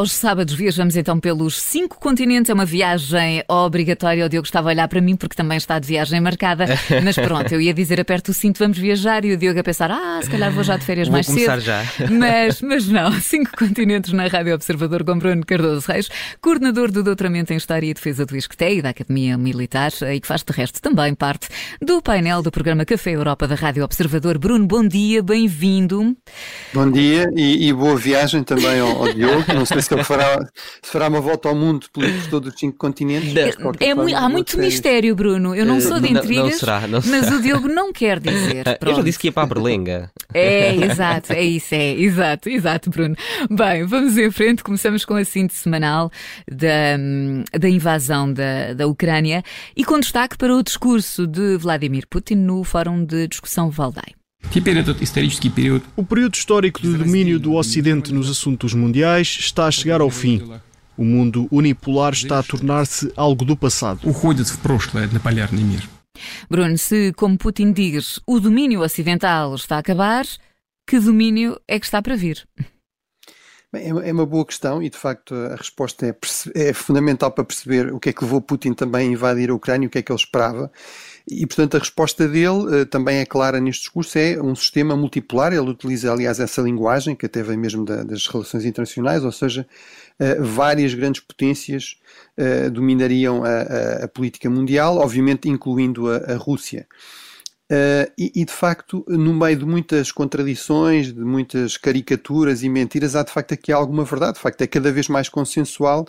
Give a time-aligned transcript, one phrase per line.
[0.00, 2.48] Aos sábados viajamos então pelos cinco continentes.
[2.48, 4.24] É uma viagem obrigatória.
[4.24, 6.64] O Diogo estava a olhar para mim porque também está de viagem marcada.
[7.04, 9.26] Mas pronto, eu ia dizer aperto o cinto, vamos viajar.
[9.26, 11.60] E o Diogo a pensar, ah, se calhar vou já de férias Vou mais começar
[11.60, 11.66] cedo.
[11.66, 11.84] já.
[12.10, 16.08] Mas, mas não, cinco continentes na Rádio Observador com Bruno Cardoso Reis,
[16.40, 20.26] coordenador do doutoramento em História e Defesa do ISCTE e da Academia Militar e que
[20.26, 21.46] faz de resto também parte
[21.78, 24.38] do painel do programa Café Europa da Rádio Observador.
[24.38, 26.16] Bruno, bom dia, bem-vindo.
[26.72, 29.44] Bom dia e, e boa viagem também ao, ao Diogo.
[29.52, 30.38] Não sei se ele fará,
[30.82, 33.32] se fará uma volta ao mundo pelos todos os cinco continentes.
[33.32, 35.54] mas É, forma, mui- há muito mistério, Bruno.
[35.54, 37.36] Eu não Eh, sou de não- não intrigas, será, não mas será.
[37.36, 38.64] o Diogo não quer dizer.
[38.66, 39.02] Eu já Pronto.
[39.04, 40.10] disse que ia para a Berlenga.
[40.32, 43.16] É, exato, é isso, é, exato, exato, Bruno.
[43.50, 46.10] Bem, vamos em frente, começamos com a síntese semanal
[46.50, 46.96] da,
[47.58, 49.42] da invasão da, da Ucrânia
[49.76, 54.14] e com destaque para o discurso de Vladimir Putin no Fórum de Discussão Valdai.
[55.96, 60.42] O período histórico de domínio do Ocidente nos assuntos mundiais está a chegar ao fim.
[60.96, 64.00] O mundo unipolar está a tornar-se algo do passado.
[66.50, 70.26] Bruno, se, como Putin diz, o domínio ocidental está a acabar,
[70.86, 72.46] que domínio é que está para vir?
[73.72, 76.14] Bem, é, uma- é uma boa questão e de facto a resposta é,
[76.70, 79.86] é fundamental para perceber o que é que levou Putin também a invadir a Ucrânia,
[79.86, 80.72] o que é que ele esperava.
[81.28, 85.52] E portanto a resposta dele eh, também é clara neste discurso, é um sistema multipolar,
[85.52, 89.64] ele utiliza aliás essa linguagem que até vem mesmo da- das relações internacionais, ou seja,
[90.18, 91.96] eh, várias grandes potências
[92.36, 96.88] eh, dominariam a, a- a política mundial, obviamente incluindo a, a Rússia.
[97.70, 103.14] Uh, e, e, de facto, no meio de muitas contradições, de muitas caricaturas e mentiras,
[103.14, 104.34] há de facto aqui alguma verdade.
[104.34, 106.04] De facto, é cada vez mais consensual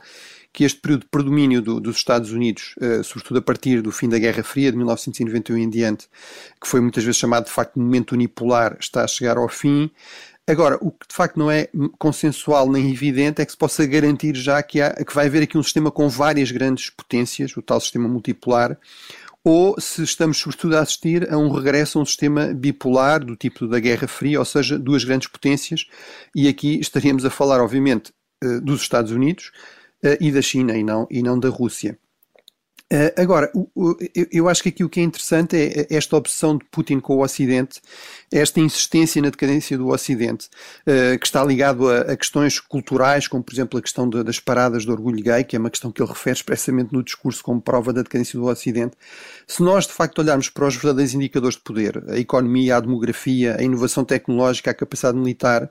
[0.51, 4.09] que este período de predomínio do- dos Estados Unidos, uh, sobretudo a partir do fim
[4.09, 6.07] da Guerra Fria, de 1991 em diante,
[6.59, 9.91] que foi muitas vezes chamado de facto de momento unipolar, está a chegar ao fim.
[10.47, 14.35] Agora, o que de facto não é consensual nem evidente é que se possa garantir
[14.35, 17.79] já que, há, que vai haver aqui um sistema com várias grandes potências, o tal
[17.79, 18.77] sistema multipolar,
[19.43, 23.67] ou se estamos sobretudo a assistir a um regresso a um sistema bipolar do tipo
[23.67, 25.85] da Guerra Fria, ou seja, duas grandes potências,
[26.35, 28.13] e aqui estaríamos a falar, obviamente,
[28.43, 29.51] eh, dos Estados Unidos
[30.03, 31.97] eh, e da China e não, e não da Rússia.
[32.93, 33.49] Eh, Agora,
[34.33, 37.23] eu- acho que aqui o que é interessante é esta obsessão de Putin com o
[37.23, 37.79] Ocidente,
[38.29, 40.49] esta insistência na decadência do Ocidente,
[40.85, 44.83] eh, que está ligado a, questões culturais, como por exemplo a questão da- das paradas
[44.83, 47.93] de orgulho gay, que é uma questão que ele refere expressamente no discurso como prova
[47.93, 48.97] da decadência do Ocidente.
[49.47, 53.55] Se nós de facto olharmos para os verdadeiros indicadores de poder, a economia, a demografia,
[53.57, 55.69] a inovação tecnológica, a capacidade militar,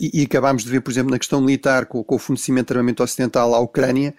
[0.00, 2.72] e, e acabámos de ver, por exemplo, na questão militar, com, com o fornecimento de
[2.78, 4.14] armamento ocidental à Ucrânia,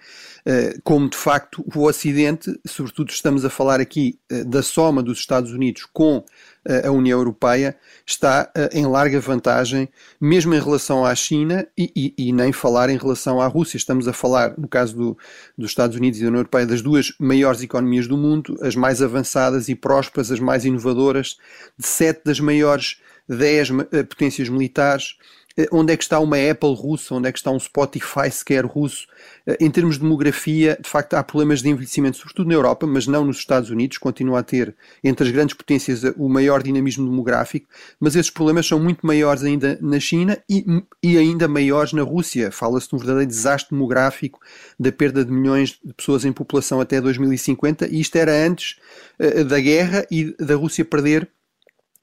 [0.46, 5.18] eh, como de facto o Ocidente, sobretudo estamos a falar aqui eh, da soma dos
[5.18, 6.24] Estados Unidos com
[6.64, 9.88] eh, a União Europeia, está eh, em larga vantagem,
[10.20, 13.76] mesmo em relação à China e, e- e nem falar em relação à Rússia.
[13.76, 15.18] Estamos a falar, no caso do-
[15.56, 19.02] dos Estados Unidos e da União Europeia, das duas maiores economias do mundo, as mais
[19.02, 21.36] avançadas e prósperas, as mais inovadoras,
[21.78, 25.16] de sete das maiores dez eh, potências militares.
[25.58, 27.14] Eh, Onde é que está uma Apple russa?
[27.14, 29.06] Onde é que está um Spotify sequer russo?
[29.46, 33.06] Eh, Em termos de demografia, de facto, há problemas de envelhecimento, sobretudo na Europa, mas
[33.08, 33.98] não nos Estados Unidos.
[33.98, 37.68] Continua a ter, entre as grandes potências, eh, o maior dinamismo demográfico,
[37.98, 40.64] mas esses problemas são muito maiores ainda na China e,
[41.02, 42.50] e ainda maiores na Rússia.
[42.52, 44.40] Fala-se de um verdadeiro desastre demográfico,
[44.78, 48.76] da perda de milhões de pessoas em população até 2050, e isto era antes
[49.18, 51.28] eh, da guerra e da Rússia perder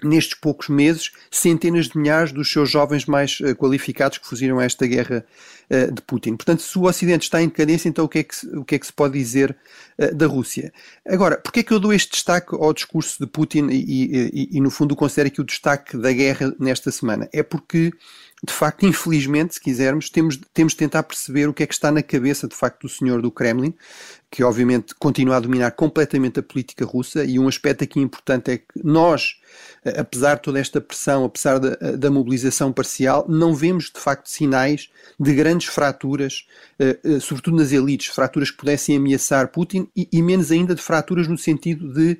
[0.04, 4.66] nestes poucos meses, centenas de milhares dos seus jovens mais eh, qualificados que fugiram a
[4.66, 5.26] esta guerra
[5.70, 6.36] eh, de Putin.
[6.36, 8.76] Portanto, se o Ocidente está em decadência, então o que é que se, o que
[8.76, 9.56] é que se pode dizer
[9.98, 10.74] eh, da Rússia?
[11.08, 14.50] Agora, porquê é que eu dou este destaque ao discurso de Putin e, e- e-
[14.58, 17.30] e, no fundo, considero aqui o destaque da guerra nesta semana?
[17.34, 17.92] É porque,
[18.46, 21.92] de facto, infelizmente, se quisermos, temos, temos de tentar perceber o que é que está
[21.92, 23.74] na cabeça, de facto, do senhor do Kremlin,
[24.36, 28.58] que obviamente continua a dominar completamente a política russa, e um aspecto aqui importante é
[28.58, 29.40] que nós,
[29.86, 33.98] eh, apesar de toda esta pressão, apesar da, eh, da mobilização parcial, não vemos de
[33.98, 36.46] facto sinais de grandes fraturas,
[36.78, 41.30] eh, sobretudo nas elites, fraturas que pudessem ameaçar Putin e, e menos ainda de fraturas
[41.30, 42.18] no sentido de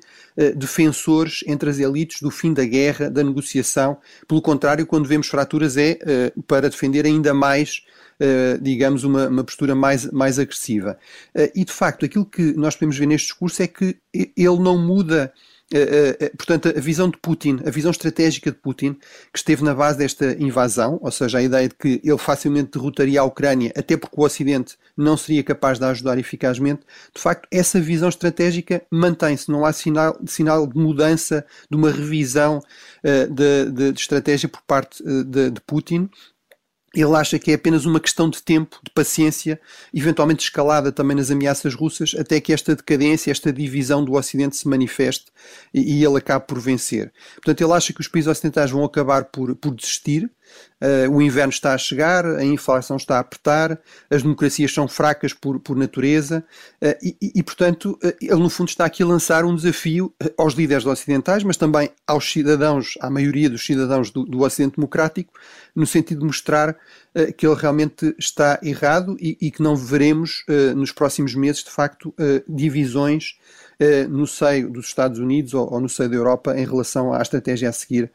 [0.54, 3.98] defensores entre as elites do fim da guerra, da negociação.
[4.28, 7.82] Pelo contrário, quando vemos fraturas é eh, para defender ainda mais
[8.18, 10.98] Uh, digamos, uma, uma postura mais, mais agressiva.
[11.36, 14.78] Uh, e, de facto, aquilo que nós podemos ver neste discurso é que ele não
[14.78, 15.34] muda.
[15.74, 18.94] Uh, uh, portanto, a visão de Putin, a visão estratégica de Putin,
[19.32, 23.20] que esteve na base desta invasão, ou seja, a ideia de que ele facilmente derrotaria
[23.20, 26.82] a Ucrânia, até porque o Ocidente não seria capaz de a ajudar eficazmente,
[27.14, 29.50] de facto, essa visão estratégica mantém-se.
[29.50, 32.60] Não há sinal, sinal de mudança, de uma revisão
[33.02, 36.08] de, de, de, estratégia por parte de, de Putin.
[36.96, 39.60] Ele acha que é apenas uma questão de tempo, de paciência,
[39.92, 44.66] eventualmente escalada também nas ameaças russas, até que esta decadência, esta divisão do Ocidente se
[44.66, 45.26] manifeste
[45.74, 47.12] e, ele acabe por vencer.
[47.34, 50.30] Portanto, ele acha que os países ocidentais vão acabar por, por desistir,
[50.78, 55.32] Uh, o inverno está a chegar, a inflação está a apertar, as democracias são fracas
[55.32, 56.44] por, por natureza
[56.82, 60.52] uh, e, e, portanto, uh, ele no fundo está aqui a lançar um desafio aos
[60.52, 65.32] líderes ocidentais, mas também aos cidadãos, à maioria dos cidadãos do, do Ocidente Democrático,
[65.74, 66.76] no sentido de mostrar
[67.38, 70.44] que ele realmente está errado e, e que não veremos
[70.74, 72.14] nos próximos meses, de facto,
[72.48, 73.38] divisões
[74.08, 77.68] no seio dos Estados Unidos ou, ou, no seio da Europa em relação à estratégia
[77.68, 78.10] a seguir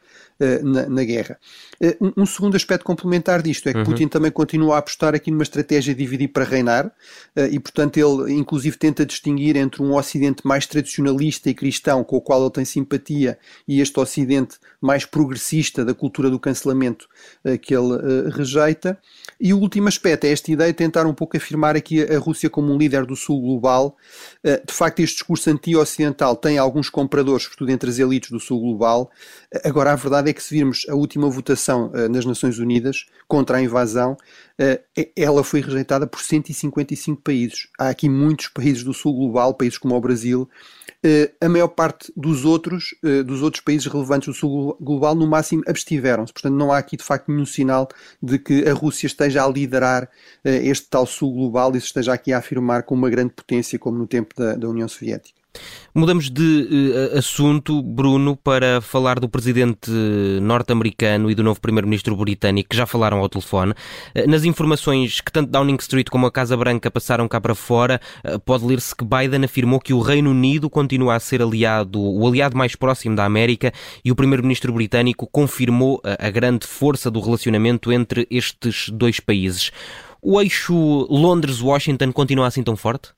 [0.64, 1.38] na, na guerra.
[1.82, 3.86] Eh, um, segundo aspecto complementar disto é que uhum.
[3.86, 6.92] Putin também continua a apostar aqui numa estratégia de dividir para reinar
[7.36, 12.18] eh, e, portanto, ele inclusive tenta distinguir entre um Ocidente mais tradicionalista e cristão, com
[12.18, 17.08] o qual ele tem simpatia, e este Ocidente mais progressista da cultura do cancelamento
[17.44, 18.98] eh, que ele rejeita.
[19.40, 22.50] E o último aspecto é esta ideia de tentar um pouco afirmar aqui a Rússia
[22.50, 23.98] como um líder do sul global.
[24.44, 29.10] De facto, este discurso anti-ocidental tem alguns compradores, sobretudo entre as elites do sul global.
[29.64, 33.58] Agora, a verdade é que se virmos a última votação uh, nas Nações Unidas contra
[33.58, 37.68] a invasão, uh, ela foi rejeitada por 155 países.
[37.78, 40.50] Há aqui muitos países do sul global, países como o Brasil.
[41.04, 42.94] Uh, a maior parte dos outros,
[43.26, 46.32] dos outros países relevantes do sul global, no máximo abstiveram-se.
[46.32, 47.90] Portanto, não há aqui de facto nenhum sinal
[48.22, 50.10] de que a Rússia esteja a liderar
[50.44, 53.98] este tal sul global e se esteja aqui a afirmar com uma grande potência, como
[53.98, 55.41] no tempo da, da União Soviética.
[55.94, 56.70] Mudamos de
[57.14, 59.92] uh, assunto, Bruno, para falar do presidente
[60.42, 63.74] norte-americano e do novo primeiro-ministro britânico, que já falaram ao telefone.
[64.16, 68.00] Uh, nas informações que tanto Downing Street como a Casa Branca passaram cá para fora,
[68.24, 72.26] uh, pode ler-se que Biden afirmou que o Reino Unido continua a ser aliado, o
[72.26, 73.74] aliado mais próximo da América,
[74.06, 79.72] e o primeiro-ministro britânico confirmou a grande força do relacionamento entre estes dois países.
[80.22, 80.74] O eixo
[81.10, 83.10] Londres-Washington continua assim tão forte?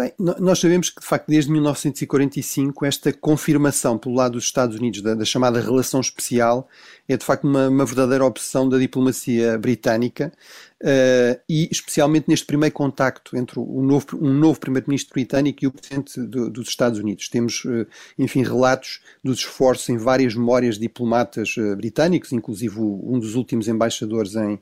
[0.00, 5.02] Bem, nós sabemos que, de facto, desde 1945, esta confirmação pelo lado dos Estados Unidos
[5.02, 6.66] da, da chamada relação especial
[7.06, 10.32] é, de facto, uma, uma verdadeira obsessão da diplomacia britânica
[10.82, 15.72] uh, e, especialmente, neste primeiro contacto entre o novo, um novo primeiro-ministro britânico e o
[15.72, 17.28] presidente do, dos Estados Unidos.
[17.28, 17.86] Temos, uh,
[18.18, 23.68] enfim, relatos dos esforços em várias memórias de diplomatas uh, britânicos, inclusive um dos últimos
[23.68, 24.58] embaixadores em,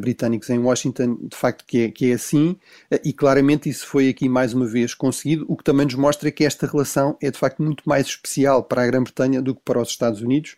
[0.00, 2.56] britânicos em Washington, de facto, que é, que é assim,
[3.04, 6.44] e claramente isso foi aqui mais uma vez conseguido, o que também nos mostra que
[6.44, 9.88] esta relação é de facto muito mais especial para a Grã-Bretanha do que para os
[9.88, 10.56] Estados Unidos.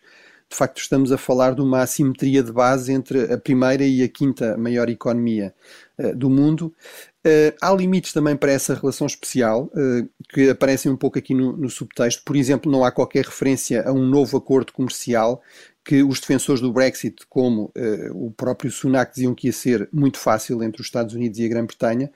[0.49, 4.09] De facto, estamos a falar de uma assimetria de base entre a primeira e a
[4.09, 5.53] quinta maior economia
[5.99, 6.73] uh, do mundo.
[7.23, 11.55] Uh, há limites também para essa relação especial, uh, que aparecem um pouco aqui no,
[11.55, 12.23] no, subtexto.
[12.25, 15.39] Por exemplo, não há qualquer referência a um novo acordo comercial
[15.85, 17.71] que os defensores do Brexit, como
[18.13, 21.49] o próprio Sunak, diziam que ia ser muito fácil entre os Estados Unidos e a
[21.49, 22.11] Grã-Bretanha.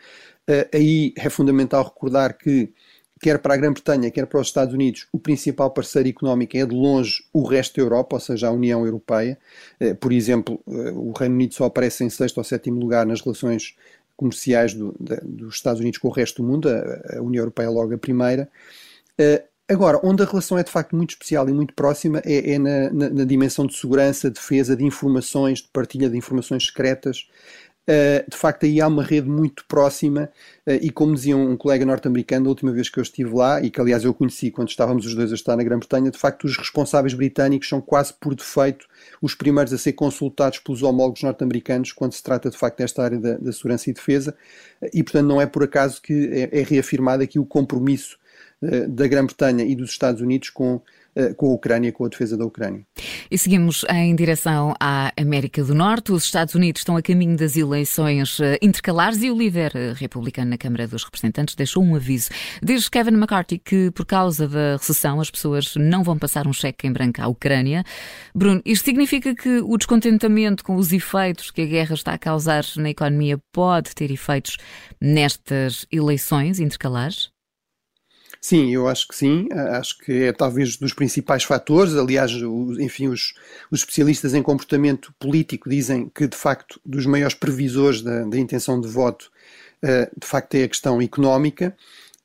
[0.71, 2.71] aí é fundamental recordar que
[3.23, 6.75] quer para a Grã-Bretanha, quer para os Estados Unidos, o principal parceiro económico é de
[6.75, 9.37] longe o resto da Europa, ou seja, a União Europeia.
[9.79, 13.21] Eh, por exemplo, eh, o Reino Unido só aparece em sexto ou sétimo lugar nas
[13.21, 13.75] relações
[14.17, 14.93] comerciais do,
[15.23, 18.49] dos Estados Unidos com o resto do mundo, a, União Europeia logo a primeira.
[19.17, 22.59] Eh, agora, onde a relação é de facto muito especial e muito próxima é, é
[22.59, 27.25] na, na, na, dimensão de segurança, defesa, de informações, de partilha de informações secretas.
[27.85, 30.29] Uh, de facto, aí há uma rede muito próxima,
[30.65, 33.69] uh, e como dizia um, colega norte-americano, da última vez que eu estive lá, e
[33.69, 36.57] que aliás eu conheci quando estávamos os dois a estar na Grã-Bretanha, de facto, os
[36.57, 38.87] responsáveis britânicos são quase por defeito
[39.21, 43.19] os primeiros a ser consultados pelos homólogos norte-americanos quando se trata de facto desta área
[43.19, 44.33] da, da segurança e defesa,
[44.93, 48.17] e portanto não é por acaso que é, é reafirmado aqui o compromisso
[48.89, 50.81] da Grã-Bretanha e dos Estados Unidos com
[51.15, 52.83] eh, com a Ucrânia, com a defesa da Ucrânia.
[53.29, 56.11] E seguimos em direção à América do Norte.
[56.11, 60.49] Os Estados Unidos estão a caminho das eleições eh, intercalares e o líder eh, republicano
[60.49, 62.31] na Câmara dos Representantes deixou um aviso.
[62.63, 66.87] Diz Kevin McCarthy que, por causa da recessão, as pessoas não vão passar um cheque
[66.87, 67.83] em branco à Ucrânia.
[68.33, 72.65] Bruno, isto significa que o descontentamento com os efeitos que a guerra está a causar
[72.77, 74.57] na economia pode ter efeitos
[74.99, 77.32] nestas eleições intercalares?
[78.45, 79.47] Sim, eu acho que sim.
[79.53, 81.95] Acho que é talvez dos principais fatores.
[81.95, 82.29] Aliás,
[82.77, 83.33] enfim, os,
[83.71, 88.81] os especialistas em comportamento político dizem que, de facto, dos maiores previsores da, da intenção
[88.81, 89.31] de voto,
[89.81, 91.73] eh, de facto, é a questão económica.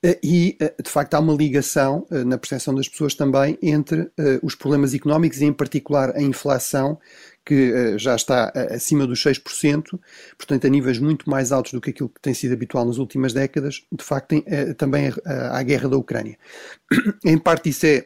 [0.03, 4.11] Eh, e, eh, de facto, há uma ligação na percepção das pessoas também entre
[4.43, 6.99] os problemas económicos e, em particular, a inflação,
[7.45, 9.99] que uh, já está uh, acima dos 6%,
[10.37, 13.33] portanto, a níveis muito mais altos do que aquilo que tem sido habitual nas últimas
[13.33, 16.37] décadas, de facto, tem, uh, também a, guerra da Ucrânia.
[17.25, 18.05] em parte, isso é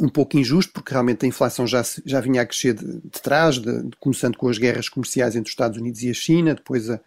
[0.00, 3.56] um pouco injusto, porque realmente a inflação já, já vinha a crescer de, de trás,
[3.56, 6.88] de, de, começando com as guerras comerciais entre os Estados Unidos e a China, depois
[6.90, 7.00] a,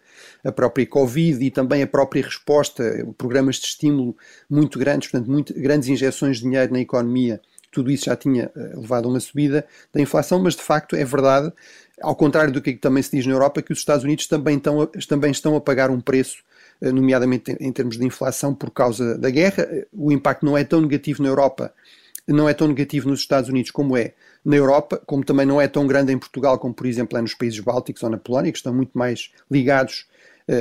[0.44, 2.82] a própria Covid e também a própria resposta,
[3.16, 4.16] programas de estímulo
[4.48, 8.72] muito grandes, portanto, muito, grandes injeções de dinheiro na economia, tudo isso já tinha eh,
[8.74, 11.52] levado a uma subida da inflação, mas de facto é verdade,
[12.00, 14.82] ao contrário do que também se diz na Europa, que os Estados Unidos também estão
[14.82, 16.42] a, também estão a pagar um preço
[16.80, 19.68] eh, nomeadamente em termos de inflação por causa da guerra.
[19.92, 21.72] O impacto não é tão negativo na Europa
[22.32, 24.12] não é tão negativo nos Estados Unidos como é
[24.44, 27.34] na Europa, como também não é tão grande em Portugal como, por exemplo, é nos
[27.34, 30.06] países bálticos ou na Polónia, que estão muito mais ligados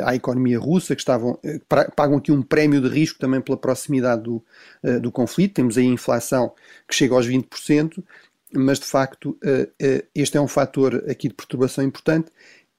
[0.03, 4.23] à economia russa, que estavam, uh, pagam aqui um prémio de risco também pela proximidade
[4.23, 4.43] do,
[4.83, 5.55] uh, do conflito.
[5.55, 6.53] Temos aí inflação
[6.87, 8.03] que chega aos 20%,
[8.53, 9.37] mas de facto
[10.15, 12.31] este é um fator aqui de perturbação importante.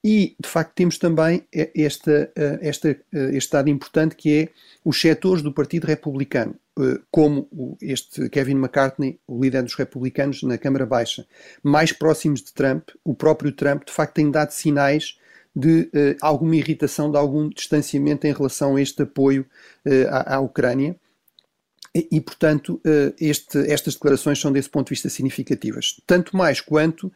[0.02, 4.48] E, de facto, temos também esta, esta, este dado importante que é
[4.84, 10.56] os setores do Partido Republicano eh, como este Kevin McCartney, o líder dos republicanos na
[10.56, 11.26] Câmara Baixa,
[11.62, 15.18] mais próximos de Trump, o próprio Trump de facto tem dado sinais
[15.54, 19.46] de uh, alguma irritação, de algum distanciamento em relação a este apoio
[19.86, 20.96] uh, à, à, Ucrânia.
[21.94, 26.00] E, e portanto, uh, este, estas declarações são, desse ponto de vista, significativas.
[26.06, 27.12] Tanto mais quanto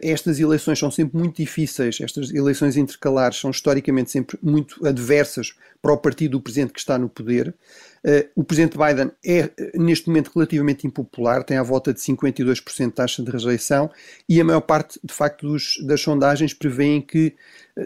[0.00, 5.92] estas eleições são sempre muito difíceis, estas eleições intercalares são historicamente sempre muito adversas para
[5.92, 7.54] o partido do presidente que está no poder.
[8.34, 13.22] O presidente Biden é, neste momento, relativamente impopular, tem à volta de 52% de taxa
[13.22, 13.90] de rejeição
[14.28, 17.34] e a maior parte, de facto, dos, das sondagens prevêem que,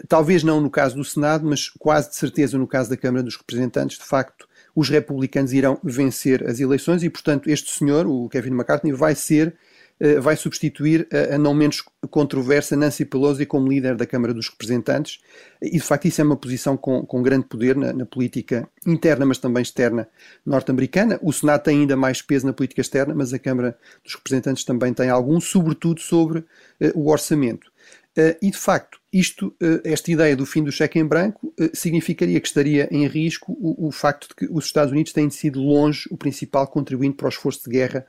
[0.07, 3.35] talvez não no caso do Senado, mas quase de certeza no caso da Câmara dos
[3.35, 4.46] Representantes, de facto,
[4.77, 9.57] os republicanos irão vencer as eleições e, portanto, este senhor, o Kevin McCarthy, vai ser
[9.99, 14.49] eh, vai substituir a, a, não menos controversa Nancy Pelosi como líder da Câmara dos
[14.49, 15.19] Representantes.
[15.59, 19.25] E, de facto, isso é uma posição com, com grande poder na, na, política interna,
[19.25, 20.07] mas também externa
[20.45, 21.19] norte-americana.
[21.23, 24.93] O Senado tem ainda mais peso na política externa, mas a Câmara dos Representantes também
[24.93, 26.45] tem algum, sobretudo sobre uh,
[26.93, 27.71] o orçamento.
[28.17, 31.69] Uh, e de facto, isto, uh, esta ideia do fim do cheque em branco uh,
[31.71, 35.61] significaria que estaria em risco o, o, facto de que os Estados Unidos têm sido
[35.61, 38.05] longe o principal contribuinte para o esforço de guerra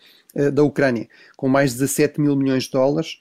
[0.53, 3.21] da Ucrânia, com mais de 17 mil milhões de dólares.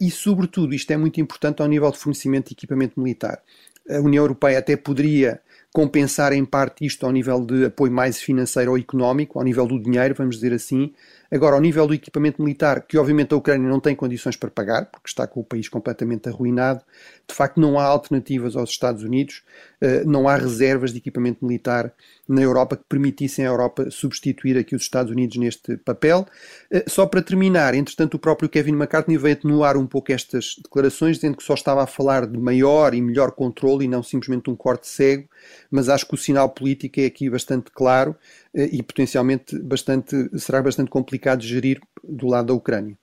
[0.00, 3.42] e, sobretudo, isto é muito importante ao nível de fornecimento de equipamento militar.
[3.88, 5.40] A União Europeia até poderia
[5.72, 9.78] compensar em parte isto ao nível de apoio mais financeiro ou económico, ao nível do
[9.78, 10.92] dinheiro, vamos dizer assim,
[11.30, 14.86] Agora, ao nível do equipamento militar, que obviamente a Ucrânia não tem condições para pagar,
[14.86, 16.82] porque está com o país completamente arruinado,
[17.28, 19.42] de facto não há alternativas aos Estados Unidos,
[19.80, 21.92] eh, não há reservas de equipamento militar
[22.28, 26.26] na Europa que permitissem à Europa substituir aqui os Estados Unidos neste papel.
[26.68, 31.16] Eh, só para terminar, entretanto, o próprio Kevin McCartney veio atenuar um pouco estas declarações,
[31.16, 34.56] dizendo que só estava a falar de maior e melhor controle e não simplesmente um
[34.56, 35.28] corte cego,
[35.70, 38.16] mas acho que o sinal político é aqui bastante claro
[38.54, 42.96] eh, e potencialmente bastante, será bastante complicado de gerir do lado da Ucrânia.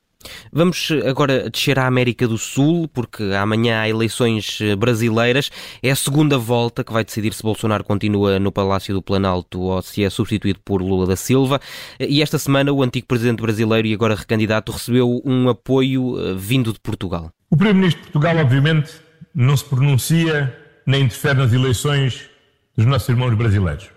[0.51, 5.51] Vamos agora descer à América do Sul, porque amanhã há eleições eh, brasileiras.
[5.81, 9.81] É a segunda volta que vai decidir se Bolsonaro continua no Palácio do Planalto ou
[9.81, 11.59] se é substituído por Lula da Silva.
[11.99, 16.73] E esta semana o antigo presidente brasileiro e agora recandidato recebeu um apoio eh, vindo
[16.73, 17.31] de Portugal.
[17.49, 18.91] O primeiro-ministro de Portugal, obviamente,
[19.33, 22.29] não se pronuncia nem interfere nas eleições
[22.75, 23.89] dos nossos irmãos brasileiros.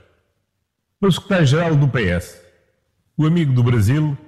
[1.01, 2.37] Mas o secretário-geral do PS,
[3.17, 4.19] o amigo do Brasil,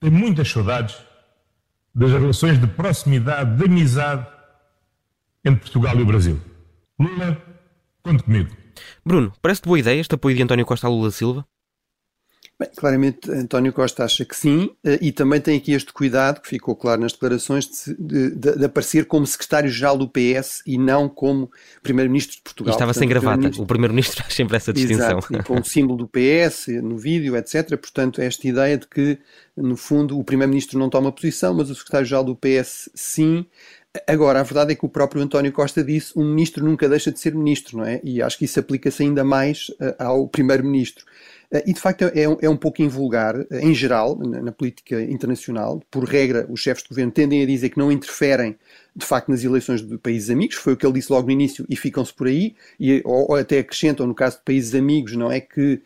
[0.00, 0.96] tem muitas saudades
[1.94, 4.26] das relações de proximidade, de amizade
[5.44, 6.40] entre Portugal e o Brasil.
[6.98, 7.40] Lula,
[8.02, 8.50] conte comigo.
[9.06, 11.46] Bruno, parece-te boa ideia este apoio de António Costa a Lula Silva?
[12.60, 16.48] Bem, claramente António Costa acha que sim, eh, e também tem aqui este cuidado, que
[16.48, 17.66] ficou claro nas declarações,
[17.98, 21.50] de, de, de aparecer como secretário-geral do PS e não como
[21.82, 22.74] primeiro-ministro de Portugal.
[22.74, 25.20] E estava Portanto, sem gravata, primeiro o primeiro-ministro faz sempre essa distinção.
[25.20, 27.78] Exato, e com o símbolo do PS no vídeo, etc.
[27.78, 29.18] Portanto, esta ideia de que,
[29.56, 33.46] no fundo, o primeiro-ministro não toma posição, mas o secretário-geral do PS sim.
[34.06, 37.18] Agora, a verdade é que o próprio António Costa disse um ministro nunca deixa de
[37.18, 38.02] ser ministro, não é?
[38.04, 41.06] E acho que isso aplica-se ainda mais uh, ao primeiro-ministro.
[41.52, 45.02] Eh, e de facto é, é um pouco invulgar, eh, em geral, na, na, política
[45.02, 45.82] internacional.
[45.90, 48.56] Por regra, os chefes de governo tendem a dizer que não interferem,
[48.94, 50.56] de facto, nas eleições de países amigos.
[50.56, 52.54] Foi o que ele disse logo no início e ficam-se por aí.
[52.78, 55.82] E, ou, ou, até acrescentam, no caso de países amigos, não é que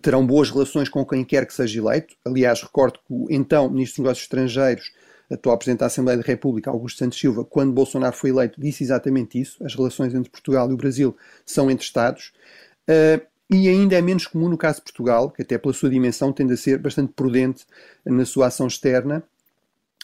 [0.00, 2.14] terão boas relações com quem quer que seja eleito.
[2.24, 4.92] Aliás, recordo que o então Ministro dos Negócios Estrangeiros
[5.28, 9.40] atual Presidente da Assembleia da República, Augusto Santos Silva, quando Bolsonaro foi eleito, disse exatamente
[9.40, 9.62] isso.
[9.64, 12.32] As relações entre Portugal e o Brasil são entre Estados.
[12.88, 16.32] Uh, e ainda é menos comum no caso de Portugal, que até pela sua dimensão
[16.32, 17.64] tende a ser bastante prudente
[18.04, 19.22] na sua ação externa.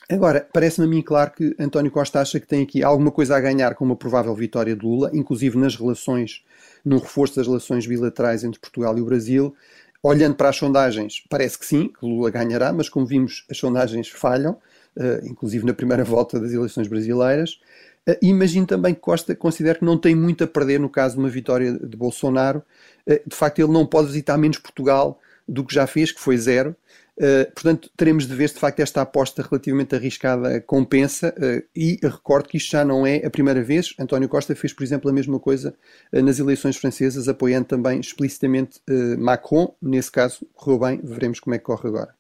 [0.09, 3.41] Agora, parece-me a mim claro que António Costa acha que tem aqui alguma coisa a
[3.41, 6.45] ganhar com uma provável vitória de Lula, inclusive nas relações,
[6.85, 9.55] no reforço das relações bilaterais entre Portugal e o Brasil,
[10.03, 14.09] olhando para as sondagens, parece que sim, que Lula ganhará, mas como vimos, as sondagens
[14.09, 14.59] falham,
[14.97, 17.61] uh, inclusive na primeira volta das eleições brasileiras.
[18.09, 21.21] Uh, imagino também que Costa considera que não tem muito a perder no caso de
[21.21, 22.63] uma vitória de Bolsonaro.
[23.07, 26.37] Uh, de facto, ele não pode visitar menos Portugal do que já fez, que foi
[26.37, 26.75] zero.
[27.17, 31.35] Uh, portanto, teremos de ver se de facto esta aposta relativamente arriscada compensa.
[31.77, 33.95] E recordo que isto já não é a primeira vez.
[33.99, 35.75] António Costa fez, por exemplo, a mesma coisa
[36.11, 38.81] nas eleições francesas, apoiando também explicitamente
[39.19, 39.77] Macron.
[39.81, 41.01] Nesse caso, correu bem.
[41.05, 42.15] Veremos como é que corre agora.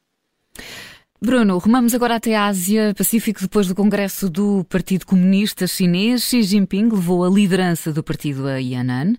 [1.24, 6.24] Bruno, rumamos agora até a Ásia Pacífico depois do congresso do Partido Comunista Chinês.
[6.24, 9.14] Xi Jinping levou a liderança do partido a Yan'an.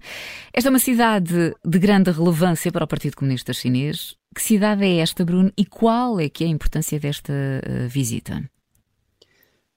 [0.54, 4.18] Esta é uma cidade de grande relevância para o Partido Comunista Chinês.
[4.36, 8.44] Que cidade é esta, Bruno, e qual é que é a importância desta uh, visita?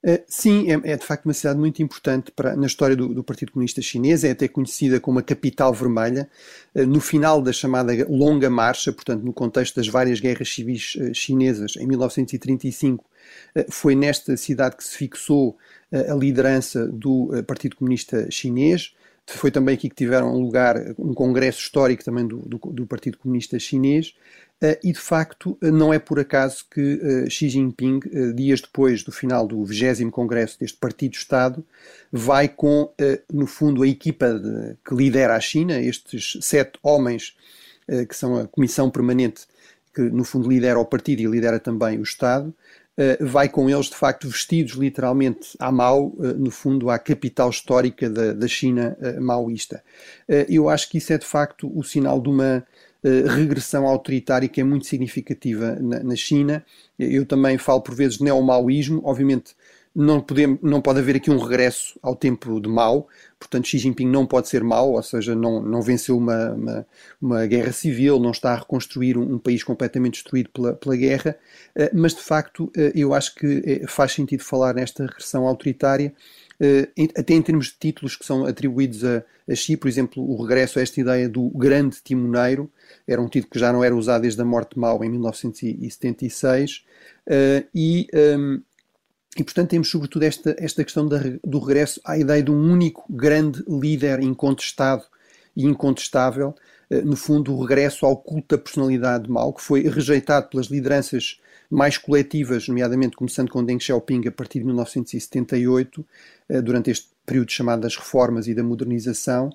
[0.05, 3.23] Uh, sim, é, é, de facto uma cidade muito importante para, na história do, do,
[3.23, 6.29] Partido Comunista Chinês, é até conhecida como a capital vermelha.
[6.75, 11.13] Uh, no final da chamada Longa Marcha, portanto, no contexto das várias guerras civis uh,
[11.13, 13.03] chinesas, em 1935,
[13.69, 15.57] foi nesta cidade que se fixou
[15.91, 18.93] a liderança do Partido Comunista Chinês.
[19.25, 23.59] Foi também aqui que tiveram lugar um congresso histórico também do, do, do Partido Comunista
[23.59, 24.15] Chinês.
[24.59, 27.99] Uh, e de facto uh, não é por acaso que uh, Xi Jinping,
[28.33, 31.63] dias depois do final do 20 Congresso deste Partido-Estado,
[32.11, 32.91] vai com,
[33.31, 37.35] no fundo, a equipa de, que lidera a China, estes sete homens
[38.09, 39.45] que são a Comissão Permanente,
[39.93, 42.53] que no fundo lidera o partido e lidera também o Estado,
[43.19, 48.33] vai com eles de facto vestidos literalmente à Mao, no fundo à capital histórica da,
[48.33, 49.83] da China maoísta.
[50.49, 52.63] eu acho que isso é de facto o sinal de uma eh,
[53.03, 56.65] regressão autoritária que é muito significativa na, na China.
[56.97, 59.55] Eu também falo por vezes de neomaoísmo, obviamente
[59.97, 63.07] não, podemos, não pode haver aqui um regresso ao tempo de Mao,
[63.39, 66.87] portanto Xi Jinping não pode ser Mao, ou seja, não, não venceu uma, uma,
[67.19, 71.35] uma guerra civil, não está a reconstruir um, um país completamente destruído pela, pela guerra,
[71.75, 76.13] uh, mas de facto uh, eu acho que faz sentido falar nesta regressão autoritária,
[77.15, 80.79] até em termos de títulos que são atribuídos a, a Xi, por exemplo, o regresso
[80.79, 82.69] a esta ideia do grande timoneiro,
[83.07, 86.83] era um título que já não era usado desde a morte de Mao em 1976,
[87.27, 88.61] uh, e, um,
[89.37, 93.05] e portanto temos sobretudo esta, esta questão da, do regresso à ideia de um único
[93.09, 95.03] grande líder incontestado
[95.55, 96.55] e incontestável,
[96.89, 101.39] no fundo o regresso ao culto da personalidade de Mao, que foi rejeitado pelas lideranças
[101.69, 106.05] mais coletivas, nomeadamente começando com Deng Xiaoping a partir de 1978,
[106.49, 109.49] uh, durante este período chamado das reformas e da modernização.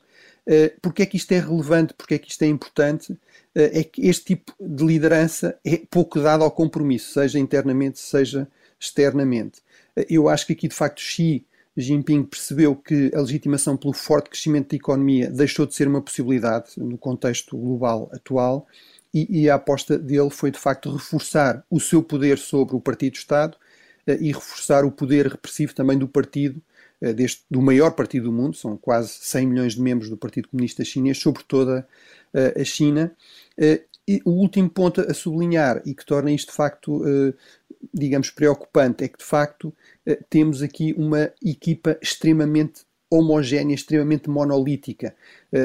[0.47, 3.17] Uh, porque é que isto é relevante, porque é que isto é importante?
[3.55, 8.49] Eh, é que este tipo de liderança é pouco dado ao compromisso, seja internamente, seja
[8.81, 9.61] externamente.
[9.97, 14.31] Eh, eu acho que aqui, de facto, Xi Jinping percebeu que a legitimação pelo forte
[14.31, 18.67] crescimento da economia deixou de ser uma possibilidade no contexto global atual
[19.13, 23.57] e, e a aposta dele foi, de facto, reforçar o seu poder sobre o Partido-Estado
[24.07, 26.61] eh, e reforçar o poder repressivo também do partido,
[27.17, 30.85] deste, do maior partido do mundo, são quase 100 milhões de membros do Partido Comunista
[30.85, 31.85] Chinês, sobre toda
[32.33, 33.13] a China,
[33.59, 37.35] eh, e o último ponto a sublinhar e que torna isto de facto, eh,
[37.93, 39.73] digamos, preocupante é que de facto
[40.07, 45.15] eh, temos aqui uma equipa extremamente homogénea, extremamente monolítica.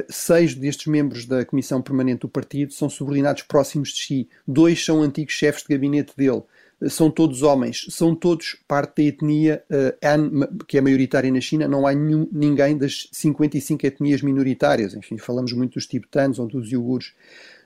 [0.10, 5.02] Seis destes membros da Comissão Permanente do Partido são subordinados próximos de Xi, dois são
[5.02, 6.44] antigos chefes de gabinete dele,
[6.90, 9.64] são todos homens, são todos parte da etnia
[10.68, 15.54] que é maioritária na China, não há nenhum, ninguém das 55 etnias minoritárias, enfim, falamos
[15.54, 17.14] muito dos tibetanos ou dos iogures.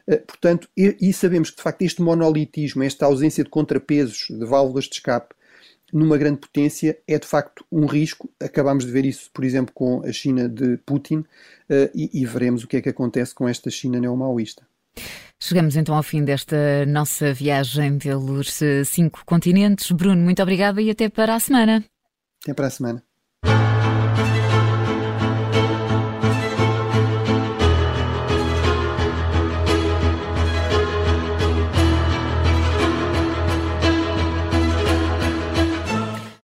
[0.07, 4.45] Uh, portanto, e, e, sabemos que de facto este monolitismo, esta ausência de contrapesos, de
[4.45, 5.35] válvulas de escape,
[5.93, 8.29] numa grande potência, é de facto um risco.
[8.39, 12.63] Acabamos de ver isso, por exemplo, com a China de Putin, uh, e, e veremos
[12.63, 14.65] o que é que acontece com esta China neomaoísta.
[15.39, 19.89] Chegamos então ao fim desta nossa viagem pelos eh, cinco continentes.
[19.91, 21.83] Bruno, muito obrigada e até para a semana.
[22.43, 23.03] Até para a semana.